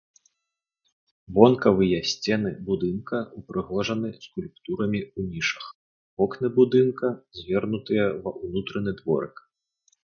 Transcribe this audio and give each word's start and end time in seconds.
Вонкавыя 1.39 1.99
сцены 2.11 2.51
будынка 2.71 3.17
ўпрыгожаны 3.43 4.09
скульптурамі 4.25 5.01
ў 5.17 5.21
нішах, 5.37 5.65
вокны 6.23 6.47
будынка 6.59 7.15
звернутыя 7.45 8.05
ва 8.23 8.31
ўнутраны 8.45 8.91
дворык. 9.03 9.35